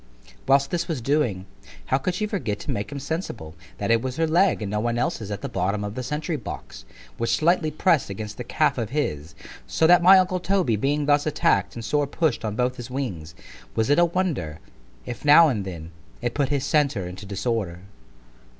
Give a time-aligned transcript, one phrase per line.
[0.47, 1.45] Whilst this was doing,
[1.85, 4.79] how could she forget to make him sensible, that it was her leg (and no
[4.79, 6.85] one's else) at the bottom of the sentry box,
[7.19, 11.75] which slightly press'd against the calf of his——So that my uncle Toby being thus attack'd
[11.75, 14.59] and sore push'd on both his wings——was it a wonder,
[15.05, 17.81] if now and then, it put his centre into disorder?